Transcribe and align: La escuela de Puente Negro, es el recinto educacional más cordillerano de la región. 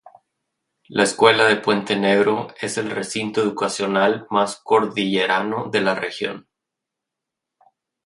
La 0.87 1.03
escuela 1.03 1.45
de 1.45 1.57
Puente 1.57 1.95
Negro, 1.95 2.47
es 2.59 2.79
el 2.79 2.89
recinto 2.89 3.39
educacional 3.39 4.25
más 4.31 4.59
cordillerano 4.63 5.65
de 5.69 5.81
la 5.81 5.93
región. 5.93 6.47